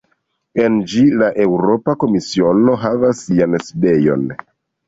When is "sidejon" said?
3.69-4.27